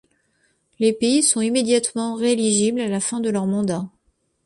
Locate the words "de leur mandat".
3.19-3.85